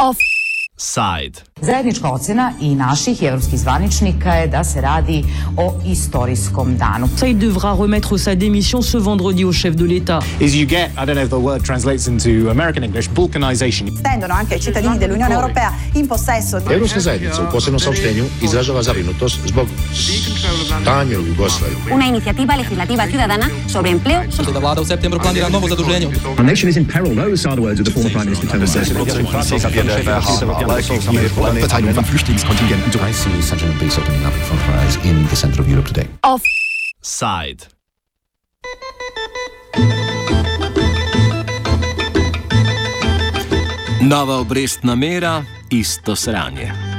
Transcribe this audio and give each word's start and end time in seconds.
Offside. 0.00 1.42
Zajednička 1.62 2.10
ocena 2.10 2.52
i 2.60 2.74
naših 2.74 3.22
i 3.22 3.26
evropskih 3.26 3.60
zvaničnika 3.60 4.34
je 4.34 4.46
da 4.46 4.64
se 4.64 4.80
radi 4.80 5.24
o 5.56 5.74
istorijskom 5.86 6.76
danu. 6.76 7.08
Il 7.26 7.38
devra 7.38 7.76
remettre 7.80 8.18
sa 8.18 8.34
démission 8.34 8.82
ce 8.82 8.98
vendredi 8.98 9.44
au 9.44 9.52
chef 9.52 9.74
de 9.74 9.84
l'État. 9.84 10.20
Is 10.40 10.54
you 10.54 10.66
get, 10.66 10.90
I 10.96 11.04
don't 11.04 11.14
know 11.14 11.24
if 11.24 11.28
the 11.28 11.36
word 11.36 11.64
translates 11.64 12.06
into 12.06 12.50
American 12.50 12.84
English, 12.84 13.08
balkanization. 13.14 13.88
Stendono 13.96 14.34
anche 14.34 14.54
i 14.54 14.60
cittadini 14.60 14.98
dell'Unione 14.98 15.34
Europea 15.34 15.72
in 15.94 16.06
possesso. 16.06 16.60
Europska 16.70 17.00
zajednica 17.00 17.42
u 17.42 17.52
posebnom 17.52 17.80
saopštenju 17.80 18.24
izražava 18.42 18.82
zabrinutost 18.82 19.38
zbog 19.46 19.66
stanja 20.82 21.18
u 21.18 21.26
Jugoslaviji. 21.26 21.76
Una 21.92 22.06
iniciativa 22.06 22.56
legislativa 22.56 23.06
ciudadana 23.06 23.46
sobre 23.68 23.90
empleo. 23.90 24.20
Da 24.52 24.58
vlada 24.58 24.80
u 24.80 24.84
septembru 24.84 25.20
planira 25.20 25.48
novo 25.48 25.68
zaduženje. 25.68 26.06
Our 26.38 26.44
nation 26.44 26.70
is 26.70 26.76
in 26.76 26.86
peril, 26.88 27.14
those 27.14 27.48
are 27.48 27.56
the 27.56 27.62
words 27.62 27.80
of 27.80 27.86
the 27.86 27.92
former 27.92 28.12
Prime 28.12 28.24
Minister 28.24 28.48
Tony 28.48 28.66
Blair. 31.34 31.49
Verteilung 31.58 31.94
von 31.94 32.04
Flüchtlingskontingenten. 32.04 32.92
I 33.08 33.12
see 33.12 33.42
such 33.42 33.62
an 33.62 33.70
abyss 33.70 33.98
opening 33.98 34.24
up 34.24 34.32
our 34.68 34.84
eyes 34.84 34.96
in 35.04 35.26
the 35.28 35.36
center 35.36 35.60
of 35.60 35.68
Europe 35.68 35.88
today. 35.88 36.08
Offside. 36.22 37.66
Nova 44.00 44.38
obrestna 44.38 44.94
mera, 44.94 45.44
isto 45.68 46.14
sranje. 46.14 46.89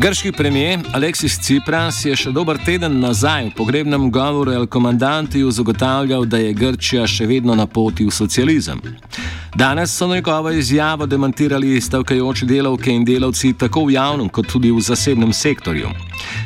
Grški 0.00 0.32
premijer 0.32 0.80
Aleksis 0.92 1.34
Cipras 1.44 1.98
je 2.04 2.14
še 2.16 2.30
dober 2.32 2.56
teden 2.64 2.94
nazaj 3.02 3.50
v 3.50 3.52
pogrebnem 3.58 4.06
govoru 4.08 4.54
El 4.56 4.64
Komandantiju 4.66 5.50
zagotavljal, 5.52 6.24
da 6.24 6.40
je 6.40 6.54
Grčija 6.56 7.04
še 7.06 7.26
vedno 7.28 7.52
na 7.54 7.66
poti 7.66 8.06
v 8.08 8.14
socializem. 8.16 8.80
Danes 9.52 9.92
so 9.92 10.08
njegovo 10.08 10.54
izjavo 10.56 11.04
demantirali 11.06 11.76
stavkajoči 11.80 12.48
delavke 12.48 12.88
in 12.96 13.04
delavci 13.04 13.52
tako 13.52 13.84
v 13.90 13.98
javnem 13.98 14.32
kot 14.32 14.48
tudi 14.48 14.72
v 14.72 14.80
zasebnem 14.80 15.36
sektorju. 15.36 15.92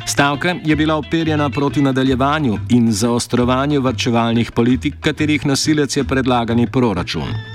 Stavka 0.03 0.57
je 0.65 0.75
bila 0.75 0.99
operjena 0.99 1.49
proti 1.49 1.81
nadaljevanju 1.81 2.59
in 2.75 2.91
zaostrovanju 2.91 3.81
vrčevalnih 3.81 4.51
politik, 4.51 4.99
katerih 4.99 5.47
nosilec 5.47 5.95
je 5.95 6.03
predlagani 6.03 6.67
proračun. 6.67 7.54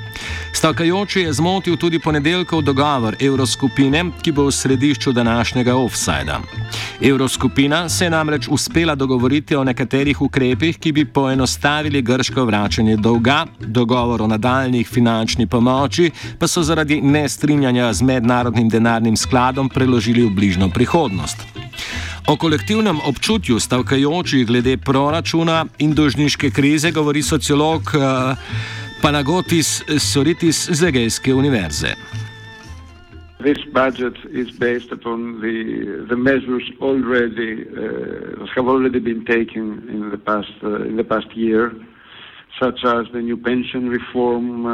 Stavkajoči 0.53 1.21
je 1.21 1.33
zmotil 1.33 1.77
tudi 1.77 1.99
ponedeljkov 1.99 2.63
dogovor 2.63 3.17
Evroskupine, 3.21 4.05
ki 4.23 4.33
bo 4.33 4.45
v 4.47 4.53
središču 4.53 5.13
današnjega 5.13 5.77
offsajda. 5.77 6.41
Evroskupina 7.01 7.89
se 7.89 8.05
je 8.05 8.11
namreč 8.11 8.49
uspela 8.49 8.95
dogovoriti 8.95 9.57
o 9.57 9.65
nekaterih 9.65 10.23
ukrepih, 10.23 10.79
ki 10.79 10.93
bi 10.93 11.05
poenostavili 11.05 12.03
grško 12.03 12.45
vračanje 12.45 12.97
dolga, 12.97 13.47
dogovor 13.61 14.23
o 14.23 14.27
nadaljnih 14.27 14.89
finančni 14.89 15.47
pomoči 15.47 16.11
pa 16.39 16.49
so 16.49 16.63
zaradi 16.63 17.01
nestrinjanja 17.01 17.93
z 17.93 18.03
mednarodnim 18.03 18.69
denarnim 18.69 19.17
skladom 19.17 19.69
preložili 19.69 20.25
v 20.25 20.31
bližnjo 20.31 20.69
prihodnost. 20.69 21.47
O 22.27 22.37
kolektivnem 22.37 23.01
občutju 23.05 23.61
stavkajočih 23.61 24.47
glede 24.47 24.77
proračuna 24.77 25.67
in 25.79 25.95
dožniške 25.95 26.51
krize 26.51 26.91
govori 26.91 27.23
sociolog 27.23 27.83
uh, 27.95 28.37
Panagotis 29.03 29.83
Soritis 29.99 30.69
z 30.73 30.83
Egejske 30.83 31.35
univerze. 31.35 31.97
This 33.41 33.59
budget 33.73 34.17
is 34.31 34.51
based 34.51 34.93
upon 34.93 35.41
the 35.41 35.57
the 36.11 36.17
measures 36.17 36.71
already 36.83 37.53
uh, 37.65 38.47
have 38.55 38.69
already 38.69 39.01
been 39.01 39.25
taken 39.25 39.65
in 39.89 40.11
the 40.11 40.19
past 40.19 40.53
uh, 40.63 40.89
in 40.91 40.97
the 40.97 41.05
past 41.05 41.31
year, 41.35 41.73
such 42.61 42.85
as 42.85 43.07
the 43.15 43.23
new 43.29 43.39
pension 43.39 43.89
reform 43.89 44.67
uh, 44.67 44.73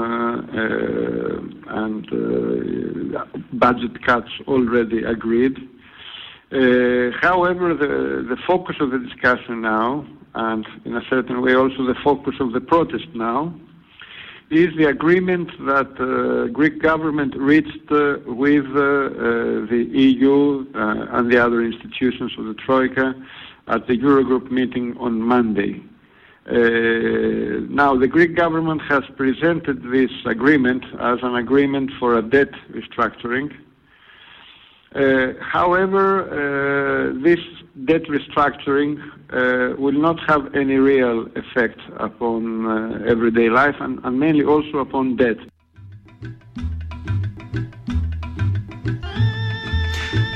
uh 0.63 1.83
and 1.83 2.05
uh, 2.13 3.25
budget 3.53 3.95
cuts 4.09 4.33
already 4.49 5.05
agreed. 5.05 5.57
Uh, 6.51 7.11
however, 7.27 7.67
the 7.75 7.93
the 8.33 8.39
focus 8.51 8.77
of 8.81 8.91
the 8.91 8.99
discussion 8.99 9.61
now, 9.61 10.05
and 10.35 10.67
in 10.85 10.97
a 10.97 11.05
certain 11.09 11.41
way 11.43 11.55
also 11.55 11.81
the 11.87 12.01
focus 12.03 12.35
of 12.41 12.53
the 12.53 12.61
protest 12.61 13.09
now, 13.15 13.55
is 14.51 14.75
the 14.77 14.89
agreement 14.89 15.51
that 15.67 15.91
uh, 16.01 16.47
Greek 16.53 16.81
government 16.81 17.35
reached 17.37 17.91
uh, 17.91 18.19
with 18.27 18.65
uh, 18.77 18.81
uh 18.81 19.67
the 19.67 19.89
EU 19.93 20.65
uh, 20.75 21.19
and 21.19 21.33
the 21.33 21.39
other 21.39 21.63
institutions 21.63 22.33
of 22.39 22.45
the 22.45 22.55
Troika 22.55 23.15
at 23.67 23.87
the 23.89 23.99
Eurogroup 23.99 24.51
meeting 24.51 24.97
on 24.99 25.21
Monday. 25.21 25.83
Uh, 26.49 27.67
now, 27.69 27.97
the 27.97 28.07
Greek 28.07 28.37
government 28.37 28.81
has 28.83 29.03
presented 29.17 29.83
this 29.91 30.13
agreement 30.27 30.85
as 31.01 31.19
an 31.23 31.35
agreement 31.35 31.91
for 31.99 32.17
a 32.17 32.23
debt 32.23 32.53
restructuring. 32.71 33.51
however, 35.41 37.19
this 37.21 37.41
debt 37.85 38.03
restructuring 38.09 38.99
uh, 39.31 39.77
will 39.79 40.01
not 40.01 40.19
have 40.29 40.55
any 40.55 40.77
real 40.77 41.27
effect 41.37 41.81
upon 41.99 42.67
uh, 42.67 43.13
everyday 43.13 43.49
life 43.51 43.77
and, 43.81 44.01
and 44.05 44.19
mainly 44.19 44.45
also 44.45 44.79
upon 44.79 45.17
debt. 45.17 45.39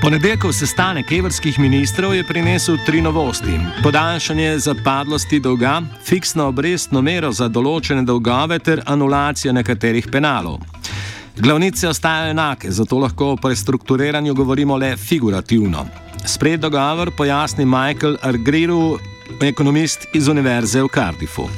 Ponedeljkov 0.02 0.52
sestanek 0.52 1.12
evrskih 1.12 1.58
ministrov 1.60 2.14
je 2.14 2.24
prinesel 2.24 2.78
tri 2.86 3.02
novosti: 3.02 3.60
podaljšanje 3.82 4.58
zapadlosti 4.58 5.40
dolga, 5.40 5.82
fiksno 6.04 6.46
obrestno 6.48 7.02
mero 7.02 7.32
za 7.32 7.48
določene 7.48 8.02
dolgove 8.08 8.58
ter 8.58 8.80
anulacijo 8.86 9.52
nekaterih 9.52 10.08
penalov. 10.12 10.60
Glavnice 11.36 11.88
ostajajo 11.88 12.30
enake, 12.30 12.70
zato 12.70 12.98
lahko 12.98 13.32
o 13.32 13.36
prestrukturiranju 13.36 14.34
govorimo 14.34 14.76
le 14.76 14.96
figurativno. 14.96 16.09
Spred 16.26 16.60
dogovor 16.60 17.10
pojasni 17.16 17.64
Michael 17.64 18.16
Argriru, 18.22 18.98
ekonomist 19.42 20.08
iz 20.14 20.28
Univerze 20.28 20.82
v 20.82 20.88
Cardiffu. 20.88 21.48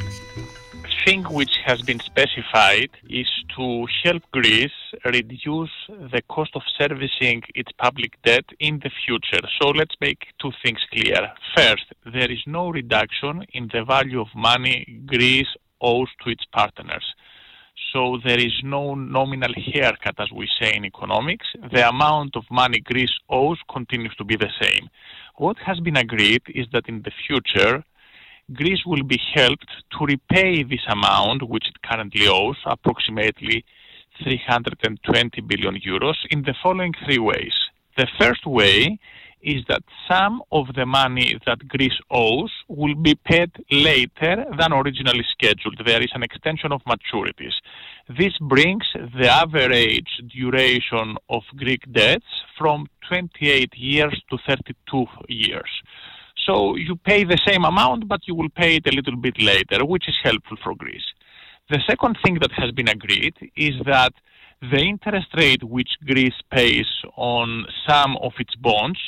thing 1.05 1.25
which 1.25 1.55
has 1.65 1.83
been 1.83 2.01
specified 2.01 2.91
is 3.09 3.31
to 3.57 3.87
help 4.05 4.23
Greece 4.31 4.81
reduce 5.05 5.75
the 5.89 6.23
cost 6.29 6.53
of 6.55 6.63
servicing 6.79 7.43
its 7.55 7.73
public 7.73 8.13
debt 8.23 8.45
in 8.61 8.79
the 8.85 8.91
future. 9.05 9.45
So 9.61 9.69
let's 9.71 9.97
make 10.01 10.21
two 10.41 10.53
things 10.63 10.81
clear. 10.93 11.33
First, 11.57 11.87
there 12.05 12.31
is 12.31 12.43
no 12.47 12.71
reduction 12.71 13.45
in 13.53 13.69
the 13.73 13.85
value 13.85 14.21
of 14.21 14.29
money 14.35 15.03
Greece 15.07 15.53
owes 15.81 16.09
to 16.23 16.31
its 16.31 16.45
partners. 16.53 17.05
So 17.93 18.19
there 18.25 18.39
is 18.41 18.55
no 18.65 18.95
nominal 18.95 19.53
haircut, 19.55 20.19
as 20.19 20.33
we 20.33 20.49
say 20.59 20.75
in 20.75 20.85
economics. 20.87 21.47
The 21.73 21.89
amount 21.89 22.37
of 22.37 22.45
money 22.51 22.81
Greece 22.81 23.13
owes 23.29 23.59
continues 23.71 24.15
to 24.17 24.25
be 24.25 24.37
the 24.37 24.49
same. 24.63 24.89
What 25.37 25.59
has 25.67 25.79
been 25.81 25.99
agreed 25.99 26.43
is 26.55 26.67
that 26.73 26.89
in 26.89 27.03
the 27.03 27.13
future, 27.27 27.85
Greece 28.55 28.85
will 28.87 29.03
be 29.03 29.21
helped 29.35 29.71
to 29.93 30.07
repay 30.07 30.63
this 30.63 30.85
amount, 30.89 31.49
which 31.49 31.67
it 31.69 31.83
currently 31.83 32.29
owes, 32.29 32.57
approximately 32.65 33.65
320 34.23 35.41
billion 35.43 35.75
euros, 35.81 36.17
in 36.31 36.43
the 36.43 36.55
following 36.63 36.95
three 37.05 37.19
ways. 37.19 37.53
The 37.99 38.09
first 38.19 38.47
way 38.47 38.99
is 39.43 39.63
that 39.69 39.83
some 40.09 40.43
of 40.53 40.67
the 40.75 40.87
money 40.87 41.39
that 41.47 41.67
Greece 41.69 41.99
owes 42.11 42.53
will 42.69 42.95
be 42.95 43.15
paid 43.15 43.51
later 43.71 44.45
than 44.59 44.73
originally 44.73 45.25
scheduled. 45.33 45.81
There 45.85 46.03
is 46.03 46.11
an 46.15 46.23
extension 46.23 46.73
of 46.73 46.81
maturities. 46.85 47.55
This 48.09 48.33
brings 48.41 48.85
the 49.19 49.29
average 49.29 50.23
duration 50.29 51.17
of 51.29 51.43
Greek 51.57 51.91
debts 51.93 52.27
from 52.57 52.87
28 53.09 53.75
years 53.75 54.23
to 54.31 54.39
32 54.47 55.07
years. 55.29 55.71
So 56.47 56.77
you 56.77 56.97
pay 56.97 57.25
the 57.25 57.39
same 57.47 57.65
amount, 57.65 58.09
but 58.09 58.21
you 58.27 58.35
will 58.35 58.51
pay 58.51 58.77
it 58.77 58.87
a 58.87 58.95
little 58.95 59.17
bit 59.17 59.41
later, 59.41 59.85
which 59.85 60.09
is 60.09 60.17
helpful 60.23 60.57
for 60.63 60.75
Greece. 60.75 61.05
The 61.71 61.81
second 61.89 62.19
thing 62.25 62.39
that 62.41 62.53
has 62.53 62.73
been 62.73 62.89
agreed 62.89 63.35
is 63.57 63.75
that 63.87 64.13
the 64.61 64.79
interest 64.79 65.29
rate 65.37 65.65
which 65.65 65.91
Greece 66.07 66.41
pays 66.51 66.87
on 67.17 67.67
some 67.89 68.17
of 68.19 68.33
its 68.39 68.55
bonds 68.57 68.99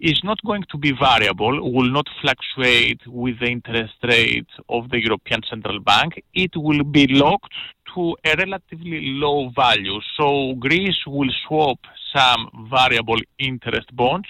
is 0.00 0.20
not 0.22 0.38
going 0.44 0.64
to 0.70 0.76
be 0.76 0.92
variable, 0.92 1.72
will 1.72 1.90
not 1.90 2.06
fluctuate 2.20 3.00
with 3.06 3.40
the 3.40 3.46
interest 3.46 3.94
rate 4.02 4.48
of 4.68 4.90
the 4.90 5.02
European 5.02 5.40
Central 5.48 5.80
Bank. 5.80 6.22
It 6.34 6.50
will 6.56 6.84
be 6.84 7.06
locked 7.06 7.54
to 7.94 8.16
a 8.24 8.36
relatively 8.36 9.00
low 9.12 9.50
value. 9.56 9.98
So 10.18 10.54
Greece 10.58 11.06
will 11.06 11.30
swap 11.46 11.78
some 12.14 12.68
variable 12.70 13.18
interest 13.38 13.94
bonds 13.96 14.28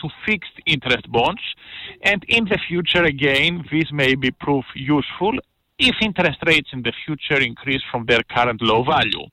to 0.00 0.08
fixed 0.26 0.58
interest 0.66 1.10
bonds. 1.10 1.42
And 2.02 2.24
in 2.28 2.44
the 2.44 2.58
future, 2.68 3.04
again, 3.04 3.64
this 3.70 3.92
may 3.92 4.14
be 4.14 4.30
proof 4.30 4.64
useful 4.74 5.38
if 5.78 5.94
interest 6.00 6.38
rates 6.46 6.70
in 6.72 6.82
the 6.82 6.92
future 7.04 7.40
increase 7.40 7.82
from 7.90 8.06
their 8.06 8.22
current 8.22 8.62
low 8.62 8.82
value. 8.82 9.26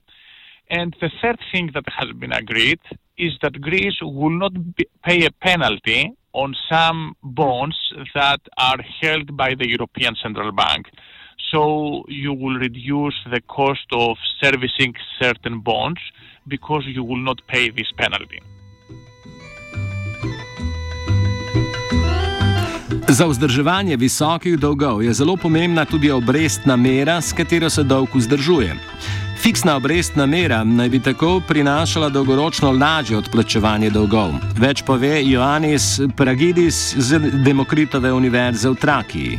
And 0.68 0.94
the 1.00 1.10
third 1.20 1.38
thing 1.50 1.70
that 1.74 1.84
has 1.88 2.12
been 2.12 2.32
agreed 2.32 2.80
is 3.26 3.32
that 3.42 3.60
Greece 3.60 3.98
will 4.02 4.36
not 4.44 4.52
be, 4.76 4.84
pay 5.04 5.26
a 5.26 5.32
penalty 5.48 6.00
on 6.32 6.54
some 6.70 7.00
bonds 7.22 7.78
that 8.14 8.40
are 8.56 8.80
held 9.00 9.36
by 9.36 9.54
the 9.54 9.68
European 9.68 10.14
Central 10.22 10.52
Bank. 10.52 10.82
So 11.52 12.04
you 12.08 12.32
will 12.32 12.56
reduce 12.66 13.18
the 13.34 13.40
cost 13.58 13.88
of 13.92 14.16
servicing 14.40 14.94
certain 15.20 15.60
bonds 15.60 16.00
because 16.46 16.84
you 16.86 17.02
will 17.04 17.22
not 17.30 17.38
pay 17.48 17.70
this 17.70 17.90
penalty. 17.96 18.40
Za 23.08 23.26
vzdrževanje 23.26 23.96
visokih 23.96 24.58
dolgov 24.58 25.02
je 25.02 25.12
zelo 25.12 25.36
pomembna 25.36 25.84
tudi 25.84 26.10
obrestna 26.10 26.76
mera, 26.76 27.20
s 27.20 27.32
katero 27.32 27.70
se 27.70 27.82
dolg 27.82 28.14
vzdržuje. 28.14 28.76
Fiksna 29.40 29.76
obrestna 29.76 30.26
mera 30.26 30.64
naj 30.64 30.88
bi 30.88 30.98
tako 31.00 31.40
prinašala 31.48 32.08
dolgoročno 32.08 32.72
lažje 32.72 33.16
odplačevanje 33.16 33.88
dolgov. 33.90 34.34
Več 34.60 34.82
pove 34.84 35.14
Ioannis 35.24 35.86
Pragidis 36.16 36.80
z 37.08 37.18
Demokritove 37.46 38.12
univerze 38.12 38.68
v 38.68 38.76
Trakiji. 38.82 39.38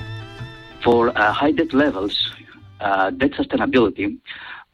For 0.82 1.14
uh, 1.14 1.30
high 1.38 1.54
debt 1.54 1.78
levels, 1.78 2.18
uh, 2.82 3.14
debt 3.14 3.38
sustainability 3.38 4.10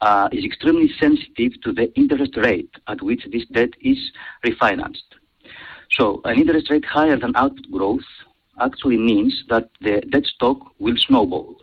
uh, 0.00 0.32
is 0.32 0.48
extremely 0.48 0.88
sensitive 0.96 1.60
to 1.60 1.76
the 1.76 1.92
interest 1.92 2.40
rate 2.40 2.80
at 2.88 3.02
which 3.02 3.28
this 3.28 3.44
debt 3.52 3.76
is 3.84 4.00
refinanced. 4.48 5.20
So, 5.92 6.22
an 6.24 6.40
interest 6.40 6.70
rate 6.70 6.88
higher 6.88 7.20
than 7.20 7.36
output 7.36 7.68
growth 7.70 8.08
actually 8.58 8.96
means 8.96 9.44
that 9.50 9.68
the 9.82 10.00
debt 10.08 10.24
stock 10.24 10.56
will 10.78 10.96
snowball. 10.96 11.57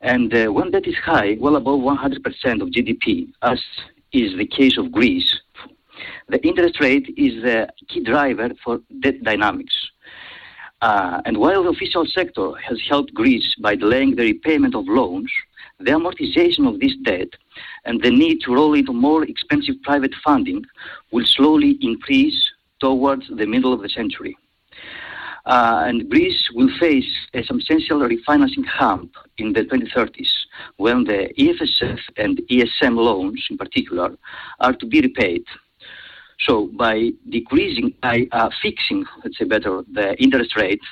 And 0.00 0.32
uh, 0.34 0.52
when 0.52 0.70
debt 0.70 0.86
is 0.86 0.96
high, 0.96 1.36
well 1.40 1.56
above 1.56 1.80
100% 1.80 2.62
of 2.62 2.68
GDP, 2.68 3.32
as 3.42 3.60
is 4.12 4.36
the 4.36 4.46
case 4.46 4.78
of 4.78 4.92
Greece, 4.92 5.40
the 6.28 6.40
interest 6.46 6.80
rate 6.80 7.12
is 7.16 7.42
the 7.42 7.68
key 7.88 8.02
driver 8.02 8.50
for 8.62 8.80
debt 9.00 9.22
dynamics. 9.22 9.74
Uh, 10.80 11.20
and 11.24 11.36
while 11.38 11.64
the 11.64 11.70
official 11.70 12.06
sector 12.06 12.52
has 12.56 12.80
helped 12.88 13.12
Greece 13.12 13.54
by 13.60 13.74
delaying 13.74 14.14
the 14.14 14.22
repayment 14.22 14.76
of 14.76 14.86
loans, 14.86 15.30
the 15.80 15.90
amortization 15.90 16.68
of 16.68 16.78
this 16.80 16.94
debt 17.02 17.28
and 17.84 18.00
the 18.02 18.10
need 18.10 18.40
to 18.42 18.54
roll 18.54 18.74
into 18.74 18.92
more 18.92 19.24
expensive 19.24 19.74
private 19.82 20.14
funding 20.24 20.64
will 21.10 21.26
slowly 21.26 21.78
increase 21.80 22.40
towards 22.80 23.28
the 23.28 23.46
middle 23.46 23.72
of 23.72 23.82
the 23.82 23.88
century. 23.88 24.36
Uh, 25.48 25.84
and 25.86 26.10
Greece 26.10 26.50
will 26.54 26.68
face 26.78 27.10
a 27.32 27.42
substantial 27.42 28.00
refinancing 28.00 28.66
hump 28.66 29.14
in 29.38 29.54
the 29.54 29.62
2030s 29.62 30.28
when 30.76 31.04
the 31.04 31.32
EFSF 31.38 32.00
and 32.18 32.42
ESM 32.50 32.96
loans, 32.96 33.46
in 33.48 33.56
particular, 33.56 34.14
are 34.60 34.74
to 34.74 34.84
be 34.84 35.00
repaid. 35.00 35.44
So, 36.40 36.66
by 36.66 37.12
decreasing, 37.30 37.94
by 38.02 38.28
uh, 38.30 38.50
fixing, 38.60 39.06
let's 39.24 39.38
say 39.38 39.46
better, 39.46 39.82
the 39.90 40.14
interest 40.22 40.54
rate, 40.54 40.82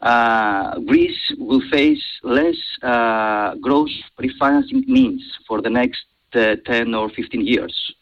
uh, 0.00 0.78
Greece 0.80 1.34
will 1.36 1.62
face 1.68 2.04
less 2.22 2.56
uh, 2.82 3.56
gross 3.56 3.90
refinancing 4.20 4.86
needs 4.86 5.24
for 5.48 5.60
the 5.60 5.70
next 5.70 6.04
uh, 6.34 6.54
10 6.66 6.94
or 6.94 7.10
15 7.10 7.44
years 7.44 7.94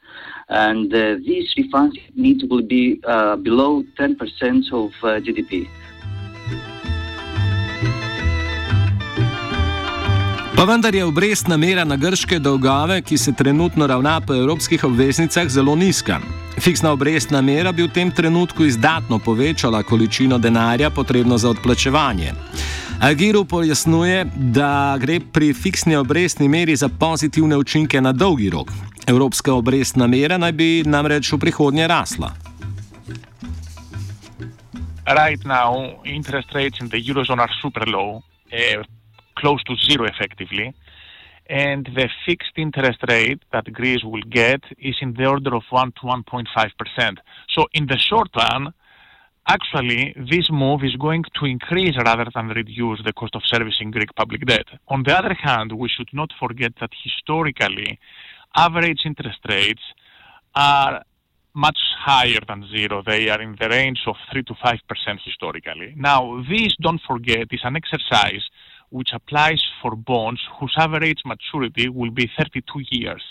and 0.49 0.93
uh, 0.93 1.17
these 1.26 1.52
refunds 1.56 1.99
need 2.14 2.41
to 2.41 2.62
be 2.62 3.00
uh, 3.06 3.37
below 3.37 3.82
10% 3.99 4.73
of 4.73 4.93
uh, 5.02 5.20
GDP. 5.20 5.67
Pa 10.56 10.64
vendar 10.64 10.94
je 10.94 11.05
obrestna 11.05 11.56
mera 11.56 11.85
na 11.85 11.96
grške 11.96 12.38
dolgove, 12.38 13.02
ki 13.02 13.19
se 13.19 13.32
trenutno 13.32 13.87
ravna 13.87 14.20
po 14.20 14.35
evropskih 14.35 14.85
obveznicah, 14.85 15.49
zelo 15.49 15.75
nizka. 15.76 16.20
Fiksna 16.61 16.93
obrestna 16.93 17.40
mera 17.40 17.73
bi 17.73 17.82
v 17.82 17.90
tem 17.93 18.11
trenutku 18.11 18.64
izdatno 18.64 19.19
povečala 19.19 19.82
količino 19.82 20.38
denarja 20.38 20.90
potrebno 20.90 21.38
za 21.38 21.50
odplačevanje. 21.50 22.32
Agiru 23.00 23.44
pojasnjuje, 23.44 24.25
da 24.37 24.97
gre 25.00 25.20
pri 25.20 25.52
fiksni 25.52 25.97
obrestni 25.97 26.49
meri 26.49 26.76
za 26.76 26.88
pozitivne 26.88 27.56
učinke 27.56 28.00
na 28.00 28.12
dolgi 28.12 28.50
rok. 28.50 28.70
Evropska 29.06 29.53
obrestna 29.53 30.06
mera 30.06 30.39
naj 30.41 30.53
bi 30.56 30.69
namreč 30.87 31.33
v 31.33 31.39
prihodnje 31.43 31.89
rasla. 31.89 32.31
Right 35.06 35.45
now, 35.45 36.01
interest 36.05 36.55
rates 36.55 36.81
in 36.81 36.89
the 36.89 36.97
Eurozone 36.97 37.43
are 37.43 37.53
super 37.61 37.85
low, 37.87 38.23
uh, 38.53 38.83
close 39.37 39.62
to 39.65 39.77
zero 39.77 40.06
effectively. 40.06 40.73
And 41.51 41.85
the 41.95 42.09
fixed 42.25 42.56
interest 42.56 43.01
rate 43.06 43.43
that 43.53 43.71
Greece 43.71 44.03
will 44.03 44.25
get 44.31 44.62
is 44.79 44.97
in 45.03 45.12
the 45.12 45.27
order 45.27 45.55
of 45.55 45.65
1 45.71 45.93
to 46.00 46.07
1.5%. 46.07 47.19
So, 47.50 47.67
in 47.75 47.87
the 47.87 47.99
short 47.99 48.31
run, 48.35 48.73
actually, 49.47 50.15
this 50.17 50.49
move 50.50 50.83
is 50.83 50.97
going 50.97 51.25
to 51.39 51.45
increase 51.45 51.97
rather 51.99 52.27
than 52.35 52.49
reduce 52.49 53.03
the 53.05 53.12
cost 53.12 53.37
of 53.37 53.43
servicing 53.45 53.91
Greek 53.91 54.15
public 54.17 54.47
debt. 54.47 54.67
On 54.89 55.03
the 55.03 55.12
other 55.12 55.35
hand, 55.35 55.73
we 55.73 55.91
should 55.91 56.09
not 56.15 56.31
forget 56.41 56.73
that 56.81 56.91
historically, 57.03 57.99
average 58.55 59.03
interest 59.05 59.41
rates 59.49 59.83
are 60.55 61.05
much 61.55 61.79
higher 61.99 62.41
than 62.49 62.67
zero. 62.69 63.03
They 63.06 63.29
are 63.29 63.41
in 63.41 63.56
the 63.61 63.69
range 63.69 64.03
of 64.06 64.17
3 64.33 64.43
to 64.45 64.55
5% 64.55 64.79
historically. 65.25 65.95
Now, 65.97 66.43
this, 66.49 66.75
don't 66.81 67.01
forget, 67.06 67.47
is 67.51 67.61
an 67.62 67.77
exercise 67.77 68.43
which 68.91 69.11
applies 69.12 69.62
for 69.81 69.97
bonds 69.97 70.41
whose 70.59 70.75
average 70.79 71.23
maturity 71.25 71.89
will 71.89 72.11
be 72.11 72.31
32 72.39 72.83
years. 72.91 73.23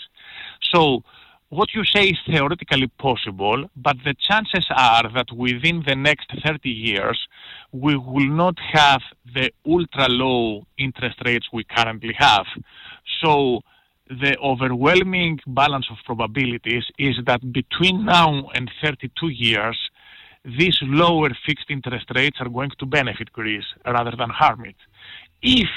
So, 0.74 1.02
what 1.50 1.72
you 1.72 1.84
say 1.84 2.08
is 2.08 2.18
theoretically 2.26 2.88
possible, 2.98 3.70
but 3.76 3.96
the 4.04 4.14
chances 4.18 4.66
are 4.74 5.04
that 5.14 5.30
within 5.32 5.84
the 5.86 5.94
next 5.94 6.32
30 6.44 6.68
years, 6.68 7.28
we 7.70 7.96
will 7.96 8.28
not 8.28 8.58
have 8.72 9.02
the 9.34 9.52
ultra 9.66 10.08
low 10.08 10.66
interest 10.78 11.16
rates 11.24 11.46
we 11.52 11.64
currently 11.64 12.14
have. 12.18 12.46
So, 13.22 13.60
the 14.08 14.36
overwhelming 14.38 15.40
balance 15.46 15.86
of 15.90 15.96
probabilities 16.04 16.84
is 16.98 17.16
that 17.26 17.40
between 17.52 18.04
now 18.04 18.48
and 18.54 18.70
32 18.82 19.28
years, 19.28 19.78
these 20.44 20.78
lower 20.82 21.30
fixed 21.46 21.70
interest 21.70 22.06
rates 22.14 22.36
are 22.40 22.50
going 22.50 22.70
to 22.78 22.86
benefit 22.86 23.32
Greece 23.32 23.64
rather 23.86 24.14
than 24.16 24.28
harm 24.28 24.66
it. 24.66 24.76
If 25.40 25.68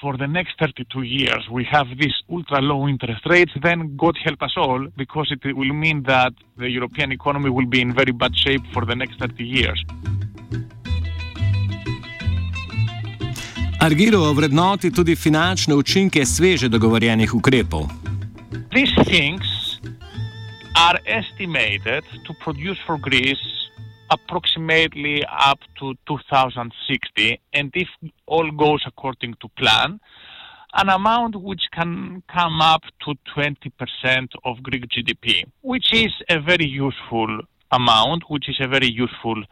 for 0.00 0.16
the 0.16 0.26
next 0.26 0.58
32 0.60 1.02
years 1.02 1.48
we 1.50 1.64
have 1.64 1.86
these 1.98 2.14
ultra 2.30 2.60
low 2.60 2.86
interest 2.86 3.22
rates, 3.26 3.52
then 3.62 3.96
God 3.96 4.16
help 4.22 4.42
us 4.42 4.52
all, 4.56 4.86
because 4.96 5.32
it 5.32 5.56
will 5.56 5.72
mean 5.72 6.04
that 6.04 6.32
the 6.56 6.70
European 6.70 7.10
economy 7.10 7.50
will 7.50 7.66
be 7.66 7.80
in 7.80 7.92
very 7.92 8.12
bad 8.12 8.36
shape 8.36 8.62
for 8.72 8.84
the 8.84 8.94
next 8.94 9.18
30 9.18 9.42
years. 9.42 9.84
Argiro 13.84 14.18
ovrednoti 14.30 14.88
tudi 14.90 15.12
finančne 15.16 15.74
učinke 15.76 16.22
sveže 16.24 16.70
dogovorjenih 16.72 17.34
ukrepov. 17.36 17.82
These 18.72 18.96
things 19.04 19.44
are 20.72 20.98
estimated 21.04 22.04
to 22.26 22.32
produce 22.44 22.80
for 22.86 22.96
Greece 22.96 23.44
approximately 24.16 25.20
up 25.50 25.60
to 25.78 25.92
2060, 26.08 27.36
and 27.52 27.70
if 27.74 27.90
all 28.26 28.48
goes 28.56 28.80
according 28.86 29.34
to 29.40 29.48
plan, 29.60 30.00
an 30.80 30.88
amount 30.88 31.36
which 31.36 31.68
can 31.76 32.22
come 32.36 32.64
up 32.74 32.84
to 33.04 33.12
20% 33.36 34.32
of 34.44 34.62
Greek 34.62 34.88
GDP, 34.88 35.44
which 35.60 35.92
is 35.92 36.12
a 36.30 36.40
very 36.40 36.68
useful 36.86 37.28
amount, 37.70 38.24
which 38.30 38.48
is 38.48 38.56
a 38.60 38.68
very 38.68 38.88
useful 38.88 39.44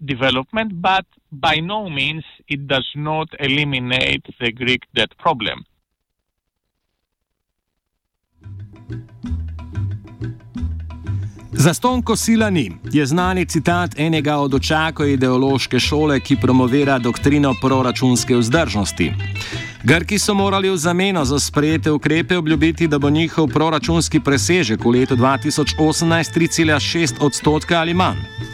development, 0.00 0.72
but 0.80 1.06
by 1.30 1.60
no 1.60 1.88
means 1.88 2.24
it 2.48 2.66
does 2.66 2.88
not 2.94 3.28
eliminate 3.38 4.24
the 4.40 4.52
Greek 4.52 4.82
debt 4.94 5.12
problem. 5.18 5.64
Zastonko 11.58 12.16
sila 12.16 12.50
ni, 12.50 12.72
je 12.92 13.06
znani 13.06 13.46
citat 13.46 13.98
enega 13.98 14.36
od 14.36 14.54
očakov 14.54 15.08
ideološke 15.08 15.80
šole, 15.80 16.20
ki 16.20 16.36
promovira 16.36 16.98
doktrino 16.98 17.54
proračunske 17.62 18.36
vzdržnosti. 18.36 19.12
Grki 19.84 20.18
so 20.18 20.34
morali 20.34 20.70
v 20.70 20.76
zameno 20.76 21.24
za 21.24 21.38
sprejete 21.40 21.90
ukrepe 21.90 22.36
obljubiti, 22.36 22.88
da 22.88 22.98
bo 22.98 23.10
njihov 23.10 23.48
proračunski 23.48 24.20
presežek 24.20 24.84
v 24.84 24.90
letu 24.90 25.16
2018 25.16 26.38
3,6 26.38 27.14
odstotka 27.20 27.80
ali 27.80 27.94
manj. 27.94 28.45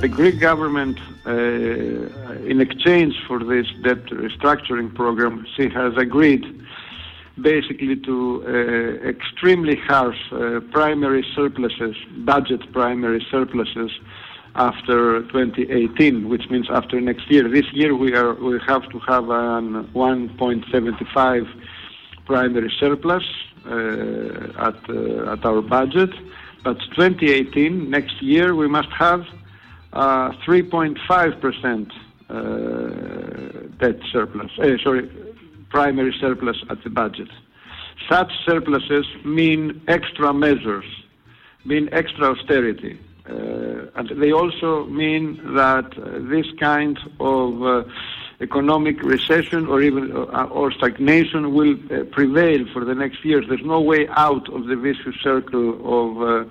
The 0.00 0.08
Greek 0.08 0.38
government, 0.38 0.98
uh, 1.26 1.32
in 2.46 2.60
exchange 2.60 3.14
for 3.26 3.42
this 3.42 3.66
debt 3.82 4.04
restructuring 4.06 4.94
program, 4.94 5.44
she 5.56 5.68
has 5.68 5.96
agreed 5.96 6.44
basically 7.40 7.96
to 7.96 8.44
uh, 8.46 9.08
extremely 9.08 9.76
harsh 9.76 10.18
uh, 10.32 10.60
primary 10.70 11.24
surpluses, 11.34 11.96
budget 12.18 12.72
primary 12.72 13.24
surpluses 13.30 13.90
after 14.54 15.22
2018, 15.22 16.28
which 16.28 16.48
means 16.50 16.68
after 16.70 17.00
next 17.00 17.30
year. 17.30 17.48
This 17.48 17.66
year 17.72 17.94
we 17.94 18.14
are 18.14 18.34
we 18.34 18.58
have 18.66 18.88
to 18.90 18.98
have 19.00 19.24
an 19.30 19.84
1.75 19.94 21.62
primary 22.24 22.72
surplus 22.78 23.24
uh, 23.66 24.68
at 24.68 24.78
uh, 24.88 25.32
at 25.32 25.44
our 25.44 25.62
budget, 25.62 26.10
but 26.62 26.78
2018 26.96 27.90
next 27.90 28.22
year 28.22 28.54
we 28.54 28.68
must 28.68 28.90
have 28.90 29.24
uh, 29.92 30.30
3.5% 30.46 31.90
uh, 32.28 33.68
debt 33.78 34.00
surplus, 34.12 34.50
uh, 34.58 34.76
sorry, 34.82 35.08
primary 35.70 36.14
surplus 36.20 36.56
at 36.70 36.82
the 36.84 36.90
budget. 36.90 37.28
Such 38.08 38.32
surpluses 38.46 39.06
mean 39.24 39.80
extra 39.88 40.32
measures, 40.32 40.84
mean 41.64 41.88
extra 41.92 42.32
austerity. 42.32 42.98
Uh, 43.28 43.90
and 43.96 44.08
they 44.20 44.32
also 44.32 44.84
mean 44.86 45.36
that 45.54 45.86
uh, 45.98 46.18
this 46.30 46.46
kind 46.58 46.98
of 47.20 47.62
uh, 47.62 47.84
economic 48.40 49.02
recession 49.02 49.66
or 49.66 49.82
even 49.82 50.12
or 50.12 50.72
stagnation 50.72 51.52
will 51.52 51.76
prevail 52.12 52.64
for 52.72 52.84
the 52.84 52.94
next 52.94 53.24
years. 53.24 53.44
There's 53.48 53.64
no 53.64 53.80
way 53.80 54.06
out 54.10 54.48
of 54.52 54.66
the 54.66 54.76
vicious 54.76 55.16
circle 55.22 55.68
of 55.84 56.48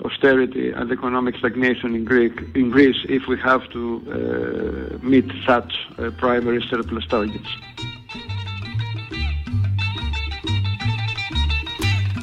austerity 0.00 0.72
and 0.72 0.90
economic 0.90 1.36
stagnation 1.36 1.94
in, 1.94 2.04
Greek, 2.04 2.32
in 2.54 2.70
Greece 2.70 3.00
if 3.08 3.22
we 3.28 3.38
have 3.38 3.68
to 3.70 3.82
uh, 4.00 4.98
meet 5.02 5.26
such 5.46 5.72
uh, 5.98 6.10
primary 6.18 6.62
surplus 6.70 7.06
targets. 7.08 7.48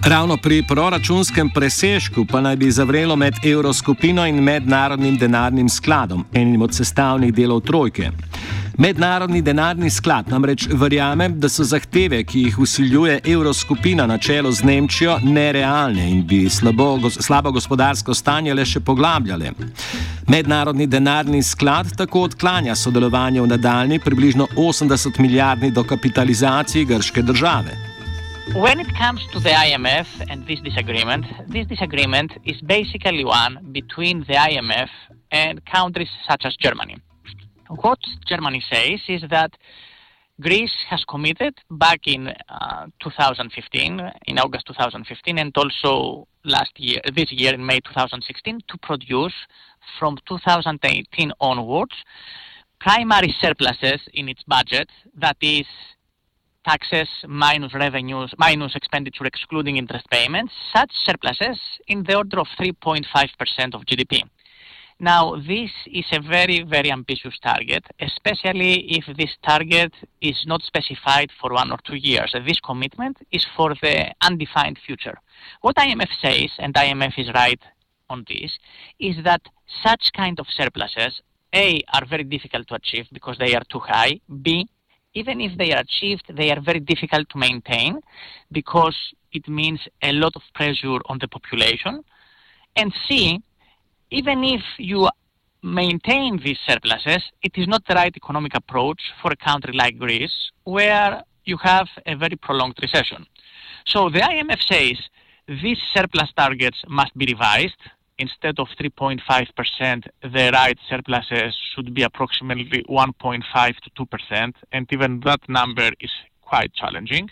Ravno 0.10 0.38
pri 0.38 0.64
proračunskem 0.64 1.50
presežku 1.54 2.26
pa 2.26 2.42
naj 2.42 2.56
bi 2.56 2.72
zavrelo 2.72 3.16
med 3.16 3.34
Evroskupino 3.46 4.26
in 4.26 4.44
Mednarodnim 4.44 5.18
denarnim 5.18 5.70
skladom, 5.70 6.26
enim 6.34 6.62
od 6.62 6.74
sestavnih 6.74 7.34
delov 7.34 7.62
trojke. 7.62 8.10
Mednarodni 8.80 9.42
denarni 9.42 9.90
sklad 9.92 10.30
namreč 10.32 10.64
verjame, 10.72 11.26
da 11.36 11.50
so 11.52 11.66
zahteve, 11.68 12.22
ki 12.24 12.46
jih 12.46 12.60
usiljuje 12.64 13.18
Evroskupina 13.28 14.06
na 14.08 14.16
čelo 14.18 14.52
z 14.56 14.64
Nemčijo, 14.64 15.18
nerealne 15.24 16.06
in 16.10 16.22
bi 16.28 16.50
slabo, 16.50 17.10
slabo 17.10 17.52
gospodarsko 17.52 18.14
stanje 18.16 18.54
le 18.56 18.64
še 18.66 18.80
poglabljale. 18.80 19.52
Mednarodni 20.32 20.88
denarni 20.88 21.42
sklad 21.44 21.92
tako 22.00 22.22
odklanja 22.30 22.76
sodelovanje 22.76 23.42
v 23.42 23.50
nadaljni 23.52 24.00
približno 24.00 24.48
80 24.56 25.20
milijardni 25.20 25.72
dokapitalizaciji 25.72 26.86
grške 26.86 27.22
države. 27.22 27.76
When 28.56 28.80
it 28.80 28.96
comes 28.96 29.28
to 29.34 29.40
the 29.40 29.54
IMF 29.68 30.08
and 30.30 30.48
this 30.48 30.64
disagreement, 30.64 31.26
this 31.52 31.68
disagreement 31.68 32.32
is 32.46 32.64
basically 32.64 33.26
one 33.26 33.60
between 33.74 34.24
the 34.24 34.40
IMF 34.40 34.90
and 35.32 35.60
countries 35.68 36.10
such 36.32 36.46
as 36.46 36.56
Germany. 36.64 37.09
What 37.70 38.00
Germany 38.28 38.64
says 38.72 39.00
is 39.08 39.24
that 39.30 39.52
Greece 40.42 40.74
has 40.90 41.04
committed 41.08 41.54
back 41.70 42.08
in 42.08 42.30
uh, 42.50 42.88
2015, 43.04 44.12
in 44.26 44.40
August 44.40 44.66
2015, 44.68 45.38
and 45.38 45.56
also 45.56 46.28
last 46.46 46.72
year, 46.78 47.00
this 47.14 47.32
year 47.32 47.54
in 47.54 47.64
May 47.64 47.80
2016, 47.82 48.62
to 48.70 48.78
produce 48.80 49.34
from 50.00 50.18
2018 50.28 51.32
onwards 51.40 51.94
primary 52.80 53.36
surpluses 53.40 54.02
in 54.14 54.30
its 54.30 54.42
budget, 54.48 54.90
that 55.16 55.38
is 55.42 55.66
taxes 56.66 57.10
minus 57.28 57.74
revenues, 57.74 58.34
minus 58.38 58.76
expenditure 58.76 59.26
excluding 59.26 59.78
interest 59.78 60.10
payments, 60.10 60.54
such 60.76 60.92
surpluses 61.06 61.60
in 61.88 62.04
the 62.04 62.16
order 62.16 62.40
of 62.40 62.48
3.5% 62.60 63.06
of 63.76 63.82
GDP. 63.86 64.24
Now, 65.02 65.38
this 65.38 65.72
is 65.86 66.06
a 66.12 66.20
very, 66.20 66.64
very 66.64 66.92
ambitious 66.92 67.40
target, 67.40 67.86
especially 68.02 68.98
if 68.98 69.06
this 69.16 69.32
target 69.48 69.94
is 70.20 70.44
not 70.46 70.62
specified 70.62 71.30
for 71.40 71.54
one 71.54 71.72
or 71.72 71.78
two 71.86 71.96
years. 71.96 72.36
This 72.46 72.60
commitment 72.60 73.18
is 73.32 73.46
for 73.56 73.74
the 73.82 74.14
undefined 74.22 74.78
future. 74.86 75.18
What 75.62 75.78
IMF 75.78 76.10
says, 76.22 76.50
and 76.60 76.74
IMF 76.74 77.18
is 77.18 77.32
right 77.34 77.62
on 78.10 78.26
this, 78.28 78.52
is 79.00 79.16
that 79.24 79.42
such 79.86 80.12
kind 80.12 80.38
of 80.38 80.48
surpluses, 80.50 81.22
A, 81.56 81.82
are 81.94 82.06
very 82.06 82.26
difficult 82.26 82.68
to 82.68 82.76
achieve 82.76 83.06
because 83.14 83.38
they 83.38 83.56
are 83.56 83.64
too 83.72 83.80
high. 83.80 84.20
B, 84.42 84.68
even 85.14 85.40
if 85.40 85.58
they 85.58 85.72
are 85.72 85.80
achieved, 85.80 86.26
they 86.36 86.52
are 86.52 86.60
very 86.60 86.82
difficult 86.82 87.30
to 87.30 87.38
maintain 87.38 88.02
because 88.52 88.98
it 89.32 89.48
means 89.48 89.80
a 90.04 90.12
lot 90.12 90.36
of 90.36 90.42
pressure 90.54 91.00
on 91.06 91.20
the 91.22 91.30
population. 91.30 92.04
And 92.76 92.94
C, 93.08 93.42
even 94.12 94.44
if 94.44 94.62
you 94.78 95.10
maintain 95.62 96.40
these 96.44 96.58
surpluses, 96.68 97.24
it 97.44 97.52
is 97.56 97.68
not 97.68 97.86
the 97.88 97.96
right 97.96 98.16
economic 98.16 98.56
approach 98.56 99.02
for 99.22 99.32
a 99.32 99.36
country 99.36 99.74
like 99.74 99.98
Greece, 99.98 100.52
where 100.64 101.24
you 101.46 101.58
have 101.58 101.88
a 102.06 102.16
very 102.16 102.36
prolonged 102.36 102.78
recession. 102.82 103.26
So 103.86 104.10
the 104.10 104.20
IMF 104.20 104.62
says 104.62 104.98
these 105.48 105.80
surplus 105.94 106.32
targets 106.36 106.78
must 106.88 107.18
be 107.18 107.26
revised. 107.26 107.82
Instead 108.20 108.60
of 108.60 108.68
3.5%, 108.80 110.08
the 110.22 110.52
right 110.54 110.78
surpluses 110.90 111.56
should 111.74 111.94
be 111.94 112.04
approximately 112.04 112.84
1.5 112.90 113.76
to 113.78 114.06
2%, 114.06 114.54
and 114.74 114.88
even 114.92 115.22
that 115.22 115.40
number 115.48 115.90
is 116.02 116.12
quite 116.42 116.74
challenging. 116.74 117.30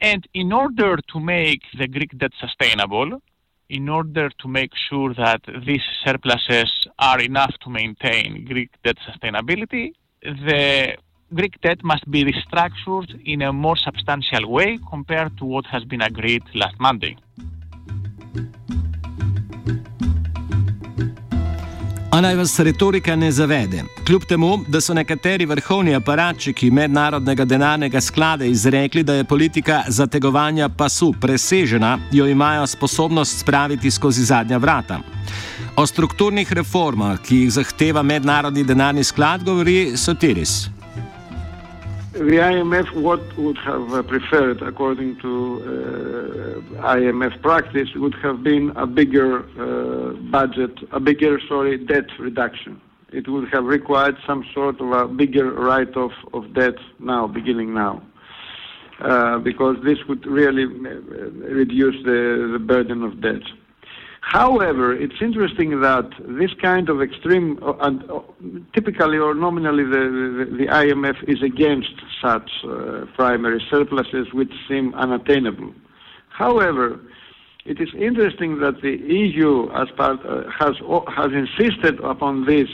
And 0.00 0.26
in 0.34 0.52
order 0.52 0.98
to 1.12 1.20
make 1.20 1.62
the 1.78 1.88
Greek 1.88 2.18
debt 2.18 2.32
sustainable, 2.38 3.22
in 3.72 3.88
order 3.88 4.28
to 4.40 4.46
make 4.48 4.72
sure 4.88 5.14
that 5.14 5.40
these 5.66 5.86
surpluses 6.04 6.70
are 6.98 7.20
enough 7.20 7.54
to 7.64 7.70
maintain 7.70 8.44
Greek 8.44 8.70
debt 8.84 8.98
sustainability, 9.08 9.92
the 10.22 10.94
Greek 11.34 11.58
debt 11.62 11.82
must 11.82 12.04
be 12.10 12.22
restructured 12.22 13.08
in 13.24 13.40
a 13.40 13.50
more 13.50 13.78
substantial 13.78 14.44
way 14.50 14.78
compared 14.90 15.32
to 15.38 15.46
what 15.46 15.64
has 15.66 15.84
been 15.84 16.02
agreed 16.02 16.42
last 16.54 16.78
Monday. 16.78 17.16
A 22.12 22.20
naj 22.20 22.34
vas 22.36 22.58
retorika 22.60 23.16
ne 23.16 23.30
zavede. 23.32 23.84
Kljub 24.06 24.24
temu, 24.24 24.58
da 24.68 24.80
so 24.80 24.94
nekateri 24.94 25.46
vrhovni 25.46 25.94
aparatčiki 25.94 26.70
mednarodnega 26.70 27.44
denarnega 27.44 28.00
sklada 28.00 28.44
izrekli, 28.44 29.02
da 29.02 29.14
je 29.14 29.24
politika 29.24 29.82
zategovanja 29.88 30.68
pasu 30.68 31.14
presežena, 31.20 31.98
jo 32.12 32.26
imajo 32.26 32.66
sposobnost 32.66 33.38
spraviti 33.40 33.90
skozi 33.90 34.24
zadnja 34.24 34.56
vrata. 34.56 35.00
O 35.76 35.86
strukturnih 35.86 36.52
reformah, 36.52 37.16
ki 37.24 37.36
jih 37.36 37.52
zahteva 37.52 38.02
mednarodni 38.02 38.64
denarni 38.64 39.04
sklad, 39.04 39.44
govori 39.44 39.96
Sotiris. 39.96 40.68
The 42.12 42.36
IMF, 42.36 42.94
what 42.94 43.20
would 43.38 43.56
have 43.58 43.92
uh, 43.92 44.02
preferred, 44.02 44.60
according 44.60 45.18
to 45.20 46.62
uh, 46.78 46.82
IMF 46.94 47.40
practice, 47.40 47.88
would 47.94 48.14
have 48.22 48.42
been 48.42 48.70
a 48.76 48.86
bigger 48.86 49.40
uh, 49.58 50.12
budget, 50.30 50.78
a 50.92 51.00
bigger, 51.00 51.40
sorry, 51.48 51.78
debt 51.78 52.06
reduction. 52.18 52.80
It 53.12 53.28
would 53.28 53.48
have 53.52 53.64
required 53.64 54.16
some 54.26 54.44
sort 54.52 54.80
of 54.80 54.90
a 54.90 55.08
bigger 55.08 55.52
write-off 55.52 56.12
of 56.34 56.52
debt 56.54 56.76
now, 56.98 57.26
beginning 57.26 57.72
now, 57.72 58.02
uh, 59.00 59.38
because 59.38 59.76
this 59.82 59.98
would 60.06 60.26
really 60.26 60.64
uh, 60.64 60.94
reduce 61.54 61.96
the, 62.04 62.50
the 62.52 62.58
burden 62.58 63.02
of 63.02 63.22
debt. 63.22 63.42
However, 64.22 64.94
it's 64.94 65.20
interesting 65.20 65.80
that 65.80 66.08
this 66.20 66.52
kind 66.62 66.88
of 66.88 67.02
extreme, 67.02 67.58
uh, 67.60 67.74
and 67.80 68.08
uh, 68.08 68.20
typically 68.72 69.18
or 69.18 69.34
nominally, 69.34 69.82
the, 69.82 69.90
the, 69.90 70.56
the, 70.58 70.66
IMF 70.66 71.28
is 71.28 71.42
against 71.42 71.92
such 72.22 72.48
uh, 72.64 73.04
primary 73.16 73.60
surpluses 73.68 74.32
which 74.32 74.52
seem 74.68 74.94
unattainable. 74.94 75.74
However, 76.28 77.00
it 77.66 77.80
is 77.80 77.88
interesting 77.98 78.60
that 78.60 78.80
the 78.80 78.96
EU 78.96 79.68
as 79.72 79.88
part, 79.96 80.20
uh, 80.24 80.44
has, 80.56 80.76
has 81.14 81.32
insisted 81.32 81.98
upon 82.00 82.46
these 82.46 82.70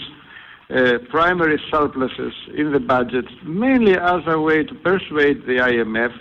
uh, 0.70 0.98
primary 1.08 1.58
surpluses 1.70 2.34
in 2.56 2.72
the 2.72 2.80
budget, 2.80 3.24
mainly 3.42 3.96
as 3.96 4.20
a 4.26 4.38
way 4.38 4.64
to 4.64 4.74
persuade 4.74 5.46
the 5.46 5.56
IMF 5.56 6.12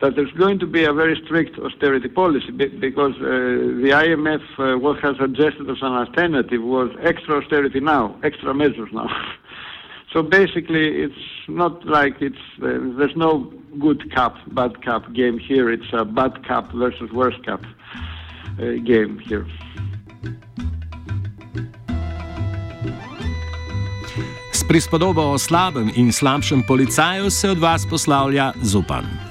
that 0.00 0.14
there's 0.14 0.32
going 0.32 0.58
to 0.60 0.66
be 0.66 0.84
a 0.84 0.92
very 0.92 1.20
strict 1.24 1.58
austerity 1.58 2.08
policy 2.08 2.50
because 2.52 3.14
uh, 3.16 3.24
the 3.82 3.90
IMF, 3.92 4.42
uh, 4.58 4.78
what 4.78 5.00
has 5.00 5.16
suggested 5.18 5.68
as 5.68 5.78
an 5.82 5.92
alternative 5.92 6.62
was 6.62 6.90
extra 7.02 7.40
austerity 7.40 7.80
now, 7.80 8.16
extra 8.22 8.54
measures 8.54 8.90
now. 8.92 9.08
so 10.12 10.22
basically, 10.22 11.02
it's 11.02 11.24
not 11.48 11.84
like 11.84 12.20
it's 12.20 12.36
uh, 12.62 12.78
there's 12.96 13.16
no 13.16 13.52
good 13.80 14.12
cap, 14.14 14.36
bad 14.52 14.82
cap 14.82 15.12
game 15.12 15.38
here. 15.38 15.70
It's 15.70 15.92
a 15.92 16.04
bad 16.04 16.46
cap 16.46 16.70
versus 16.72 17.10
worse 17.12 17.38
cap 17.44 17.62
uh, 18.60 18.78
game 18.84 19.18
here. 19.18 19.46
Prispodobo 24.68 25.32
o 25.32 25.38
slabem 25.38 25.88
in 25.96 26.12
slabšem 26.12 26.60
policaju 26.68 27.30
se 27.30 27.50
od 27.50 27.58
vas 27.58 27.86
poslavlja 27.88 28.52
Zupan. 28.62 29.27